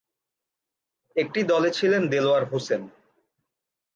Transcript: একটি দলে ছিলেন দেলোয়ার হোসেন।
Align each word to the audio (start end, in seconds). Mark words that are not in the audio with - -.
একটি 1.15 1.39
দলে 1.43 1.69
ছিলেন 1.71 2.01
দেলোয়ার 2.07 2.43
হোসেন। 2.45 2.81